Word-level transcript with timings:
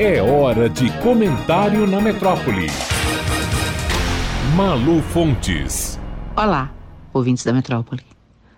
É 0.00 0.22
hora 0.22 0.68
de 0.68 0.92
comentário 1.02 1.84
na 1.84 2.00
metrópole. 2.00 2.68
Malu 4.54 5.02
Fontes. 5.02 5.98
Olá, 6.36 6.72
ouvintes 7.12 7.42
da 7.42 7.52
metrópole. 7.52 8.04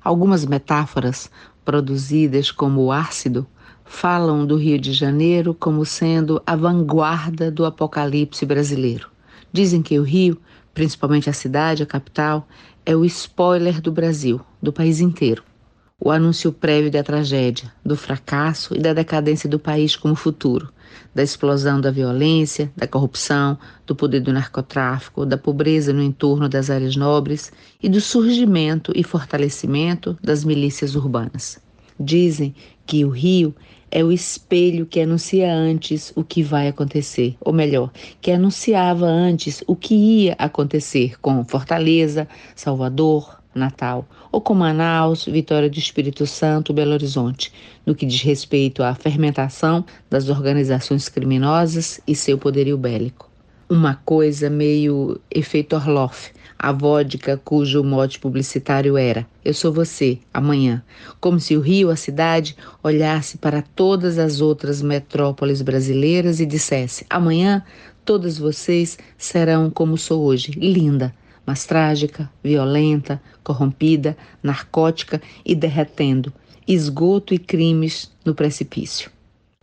Algumas 0.00 0.46
metáforas 0.46 1.28
produzidas 1.64 2.52
como 2.52 2.92
ácido 2.92 3.44
falam 3.84 4.46
do 4.46 4.56
Rio 4.56 4.78
de 4.78 4.92
Janeiro 4.92 5.52
como 5.52 5.84
sendo 5.84 6.40
a 6.46 6.54
vanguarda 6.54 7.50
do 7.50 7.64
apocalipse 7.64 8.46
brasileiro. 8.46 9.08
Dizem 9.52 9.82
que 9.82 9.98
o 9.98 10.04
Rio, 10.04 10.40
principalmente 10.72 11.28
a 11.28 11.32
cidade, 11.32 11.82
a 11.82 11.86
capital, 11.86 12.46
é 12.86 12.94
o 12.94 13.04
spoiler 13.04 13.80
do 13.80 13.90
Brasil, 13.90 14.40
do 14.62 14.72
país 14.72 15.00
inteiro. 15.00 15.42
O 15.98 16.12
anúncio 16.12 16.52
prévio 16.52 16.92
da 16.92 17.02
tragédia, 17.02 17.72
do 17.84 17.96
fracasso 17.96 18.72
e 18.76 18.78
da 18.78 18.92
decadência 18.92 19.50
do 19.50 19.58
país 19.58 19.96
como 19.96 20.14
futuro, 20.14 20.72
da 21.14 21.22
explosão 21.22 21.80
da 21.80 21.90
violência, 21.90 22.70
da 22.76 22.86
corrupção, 22.86 23.58
do 23.86 23.94
poder 23.94 24.20
do 24.20 24.32
narcotráfico, 24.32 25.26
da 25.26 25.36
pobreza 25.36 25.92
no 25.92 26.02
entorno 26.02 26.48
das 26.48 26.70
áreas 26.70 26.96
nobres 26.96 27.52
e 27.82 27.88
do 27.88 28.00
surgimento 28.00 28.92
e 28.94 29.02
fortalecimento 29.02 30.18
das 30.22 30.44
milícias 30.44 30.94
urbanas. 30.94 31.58
Dizem 31.98 32.54
que 32.86 33.04
o 33.04 33.10
Rio 33.10 33.54
é 33.94 34.02
o 34.02 34.10
espelho 34.10 34.84
que 34.84 35.00
anuncia 35.00 35.54
antes 35.54 36.12
o 36.16 36.24
que 36.24 36.42
vai 36.42 36.66
acontecer, 36.66 37.36
ou 37.40 37.52
melhor, 37.52 37.92
que 38.20 38.32
anunciava 38.32 39.06
antes 39.06 39.62
o 39.68 39.76
que 39.76 39.94
ia 39.94 40.34
acontecer 40.36 41.16
com 41.20 41.44
Fortaleza, 41.44 42.26
Salvador, 42.56 43.40
Natal, 43.54 44.04
ou 44.32 44.40
com 44.40 44.52
Manaus, 44.52 45.26
Vitória 45.26 45.70
do 45.70 45.78
Espírito 45.78 46.26
Santo, 46.26 46.72
Belo 46.72 46.90
Horizonte, 46.90 47.52
no 47.86 47.94
que 47.94 48.04
diz 48.04 48.20
respeito 48.20 48.82
à 48.82 48.96
fermentação 48.96 49.84
das 50.10 50.28
organizações 50.28 51.08
criminosas 51.08 52.00
e 52.04 52.16
seu 52.16 52.36
poderio 52.36 52.76
bélico. 52.76 53.33
Uma 53.74 53.96
coisa 54.04 54.48
meio 54.48 55.20
efeito 55.28 55.74
Orloff, 55.74 56.30
a 56.56 56.70
vodka 56.70 57.36
cujo 57.36 57.82
mote 57.82 58.20
publicitário 58.20 58.96
era 58.96 59.26
Eu 59.44 59.52
sou 59.52 59.72
você, 59.72 60.20
amanhã, 60.32 60.80
como 61.18 61.40
se 61.40 61.56
o 61.56 61.60
Rio, 61.60 61.90
a 61.90 61.96
cidade, 61.96 62.56
olhasse 62.84 63.36
para 63.36 63.62
todas 63.62 64.16
as 64.16 64.40
outras 64.40 64.80
metrópoles 64.80 65.60
brasileiras 65.60 66.38
e 66.38 66.46
dissesse: 66.46 67.04
Amanhã 67.10 67.64
todas 68.04 68.38
vocês 68.38 68.96
serão 69.18 69.68
como 69.68 69.98
sou 69.98 70.22
hoje, 70.22 70.52
linda, 70.52 71.12
mas 71.44 71.66
trágica, 71.66 72.30
violenta, 72.44 73.20
corrompida, 73.42 74.16
narcótica 74.40 75.20
e 75.44 75.52
derretendo, 75.52 76.32
esgoto 76.64 77.34
e 77.34 77.40
crimes 77.40 78.08
no 78.24 78.36
precipício. 78.36 79.10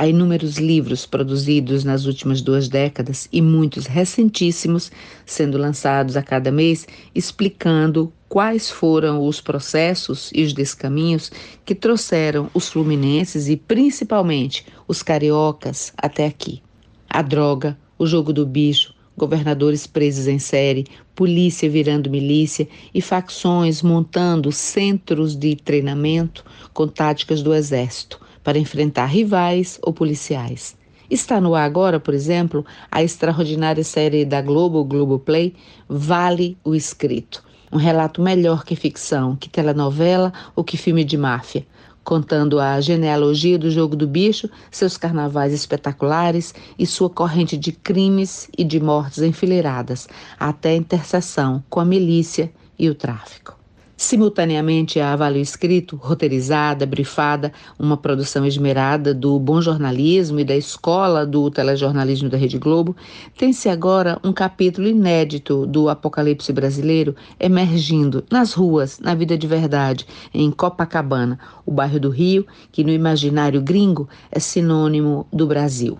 Há 0.00 0.06
inúmeros 0.06 0.58
livros 0.58 1.04
produzidos 1.04 1.82
nas 1.82 2.04
últimas 2.04 2.40
duas 2.40 2.68
décadas 2.68 3.28
e 3.32 3.42
muitos 3.42 3.86
recentíssimos 3.86 4.92
sendo 5.26 5.58
lançados 5.58 6.16
a 6.16 6.22
cada 6.22 6.52
mês 6.52 6.86
explicando 7.12 8.12
quais 8.28 8.70
foram 8.70 9.26
os 9.26 9.40
processos 9.40 10.30
e 10.32 10.44
os 10.44 10.52
descaminhos 10.52 11.32
que 11.64 11.74
trouxeram 11.74 12.48
os 12.54 12.68
fluminenses 12.68 13.48
e 13.48 13.56
principalmente 13.56 14.64
os 14.86 15.02
cariocas 15.02 15.92
até 15.96 16.26
aqui. 16.26 16.62
A 17.10 17.20
droga, 17.20 17.76
o 17.98 18.06
jogo 18.06 18.32
do 18.32 18.46
bicho, 18.46 18.94
governadores 19.16 19.84
presos 19.84 20.28
em 20.28 20.38
série, 20.38 20.86
polícia 21.12 21.68
virando 21.68 22.08
milícia 22.08 22.68
e 22.94 23.02
facções 23.02 23.82
montando 23.82 24.52
centros 24.52 25.34
de 25.34 25.56
treinamento 25.56 26.44
com 26.72 26.86
táticas 26.86 27.42
do 27.42 27.52
exército 27.52 28.27
para 28.48 28.58
enfrentar 28.58 29.04
rivais 29.04 29.78
ou 29.82 29.92
policiais. 29.92 30.74
Está 31.10 31.38
no 31.38 31.54
ar 31.54 31.66
agora, 31.66 32.00
por 32.00 32.14
exemplo, 32.14 32.64
a 32.90 33.02
extraordinária 33.02 33.84
série 33.84 34.24
da 34.24 34.40
Globo, 34.40 34.82
Globoplay, 34.84 35.54
Vale 35.86 36.56
o 36.64 36.74
Escrito. 36.74 37.44
Um 37.70 37.76
relato 37.76 38.22
melhor 38.22 38.64
que 38.64 38.74
ficção, 38.74 39.36
que 39.36 39.50
telenovela 39.50 40.32
ou 40.56 40.64
que 40.64 40.78
filme 40.78 41.04
de 41.04 41.18
máfia, 41.18 41.66
contando 42.02 42.58
a 42.58 42.80
genealogia 42.80 43.58
do 43.58 43.70
jogo 43.70 43.94
do 43.94 44.08
bicho, 44.08 44.48
seus 44.70 44.96
carnavais 44.96 45.52
espetaculares 45.52 46.54
e 46.78 46.86
sua 46.86 47.10
corrente 47.10 47.54
de 47.54 47.70
crimes 47.70 48.48
e 48.56 48.64
de 48.64 48.80
mortes 48.80 49.18
enfileiradas, 49.18 50.08
até 50.40 50.70
a 50.70 50.76
interseção 50.76 51.62
com 51.68 51.80
a 51.80 51.84
milícia 51.84 52.50
e 52.78 52.88
o 52.88 52.94
tráfico. 52.94 53.58
Simultaneamente 54.00 55.00
a 55.00 55.12
Avalio 55.12 55.42
Escrito, 55.42 55.96
roteirizada, 55.96 56.86
brifada, 56.86 57.52
uma 57.76 57.96
produção 57.96 58.46
esmerada 58.46 59.12
do 59.12 59.36
bom 59.40 59.60
jornalismo 59.60 60.38
e 60.38 60.44
da 60.44 60.54
escola 60.54 61.26
do 61.26 61.50
telejornalismo 61.50 62.28
da 62.28 62.36
Rede 62.36 62.58
Globo, 62.58 62.94
tem-se 63.36 63.68
agora 63.68 64.16
um 64.22 64.32
capítulo 64.32 64.86
inédito 64.86 65.66
do 65.66 65.88
apocalipse 65.88 66.52
brasileiro 66.52 67.16
emergindo 67.40 68.24
nas 68.30 68.52
ruas, 68.52 69.00
na 69.00 69.16
vida 69.16 69.36
de 69.36 69.48
verdade, 69.48 70.06
em 70.32 70.48
Copacabana, 70.52 71.36
o 71.66 71.72
bairro 71.72 71.98
do 71.98 72.08
Rio, 72.08 72.46
que 72.70 72.84
no 72.84 72.92
imaginário 72.92 73.60
gringo 73.60 74.08
é 74.30 74.38
sinônimo 74.38 75.26
do 75.32 75.44
Brasil. 75.44 75.98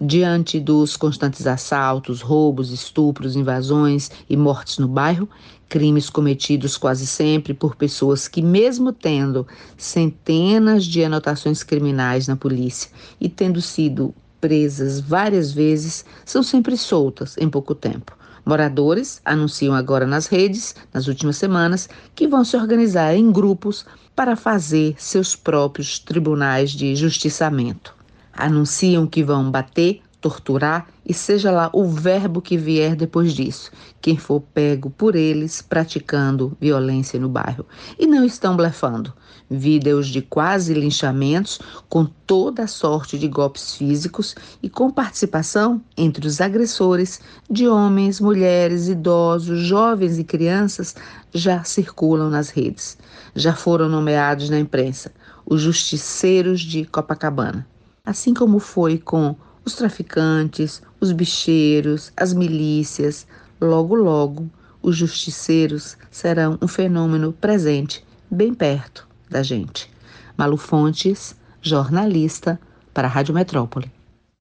Diante 0.00 0.58
dos 0.58 0.96
constantes 0.96 1.46
assaltos, 1.46 2.20
roubos, 2.20 2.72
estupros, 2.72 3.36
invasões 3.36 4.10
e 4.28 4.36
mortes 4.36 4.78
no 4.78 4.88
bairro, 4.88 5.28
crimes 5.68 6.10
cometidos 6.10 6.76
quase 6.76 7.06
sempre 7.06 7.54
por 7.54 7.76
pessoas 7.76 8.26
que, 8.26 8.42
mesmo 8.42 8.92
tendo 8.92 9.46
centenas 9.76 10.84
de 10.84 11.04
anotações 11.04 11.62
criminais 11.62 12.26
na 12.26 12.34
polícia 12.34 12.90
e 13.20 13.28
tendo 13.28 13.60
sido 13.60 14.12
presas 14.40 15.00
várias 15.00 15.52
vezes, 15.52 16.04
são 16.24 16.42
sempre 16.42 16.76
soltas 16.76 17.36
em 17.38 17.48
pouco 17.48 17.74
tempo. 17.74 18.16
Moradores 18.44 19.20
anunciam 19.24 19.74
agora 19.74 20.06
nas 20.06 20.26
redes, 20.26 20.74
nas 20.92 21.06
últimas 21.06 21.36
semanas, 21.36 21.88
que 22.14 22.26
vão 22.26 22.44
se 22.44 22.56
organizar 22.56 23.14
em 23.14 23.32
grupos 23.32 23.86
para 24.14 24.36
fazer 24.36 24.96
seus 24.98 25.34
próprios 25.34 25.98
tribunais 25.98 26.72
de 26.72 26.94
justiçamento. 26.94 27.93
Anunciam 28.36 29.06
que 29.06 29.22
vão 29.22 29.50
bater, 29.50 30.02
torturar 30.24 30.86
e 31.04 31.12
seja 31.12 31.50
lá 31.50 31.68
o 31.70 31.84
verbo 31.86 32.40
que 32.40 32.56
vier 32.56 32.96
depois 32.96 33.34
disso, 33.34 33.70
quem 34.00 34.16
for 34.16 34.40
pego 34.40 34.88
por 34.88 35.14
eles 35.14 35.60
praticando 35.60 36.56
violência 36.58 37.20
no 37.20 37.28
bairro. 37.28 37.66
E 37.98 38.06
não 38.06 38.24
estão 38.24 38.56
blefando. 38.56 39.12
Vídeos 39.50 40.08
de 40.08 40.22
quase 40.22 40.72
linchamentos, 40.72 41.60
com 41.90 42.06
toda 42.06 42.62
a 42.62 42.66
sorte 42.66 43.18
de 43.18 43.28
golpes 43.28 43.76
físicos 43.76 44.34
e 44.62 44.70
com 44.70 44.90
participação 44.90 45.82
entre 45.94 46.26
os 46.26 46.40
agressores 46.40 47.20
de 47.50 47.68
homens, 47.68 48.18
mulheres, 48.18 48.88
idosos, 48.88 49.60
jovens 49.60 50.18
e 50.18 50.24
crianças, 50.24 50.96
já 51.34 51.62
circulam 51.64 52.30
nas 52.30 52.48
redes. 52.48 52.96
Já 53.34 53.54
foram 53.54 53.90
nomeados 53.90 54.48
na 54.48 54.58
imprensa 54.58 55.12
os 55.44 55.60
justiceiros 55.60 56.62
de 56.62 56.86
Copacabana 56.86 57.66
assim 58.04 58.34
como 58.34 58.58
foi 58.58 58.98
com 58.98 59.34
os 59.64 59.74
traficantes, 59.74 60.82
os 61.00 61.10
bicheiros, 61.10 62.12
as 62.14 62.34
milícias, 62.34 63.26
logo 63.58 63.94
logo 63.94 64.50
os 64.82 64.94
justiceiros 64.94 65.96
serão 66.10 66.58
um 66.60 66.68
fenômeno 66.68 67.32
presente 67.32 68.04
bem 68.30 68.52
perto 68.52 69.08
da 69.30 69.42
gente. 69.42 69.90
Malu 70.36 70.58
Fontes, 70.58 71.34
jornalista 71.62 72.60
para 72.92 73.08
a 73.08 73.10
Rádio 73.10 73.34
Metrópole. 73.34 73.90